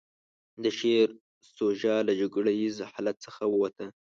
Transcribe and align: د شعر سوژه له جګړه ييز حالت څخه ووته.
د 0.63 0.65
شعر 0.79 1.09
سوژه 1.55 1.95
له 2.07 2.13
جګړه 2.21 2.51
ييز 2.59 2.77
حالت 2.93 3.17
څخه 3.25 3.43
ووته. 3.53 3.85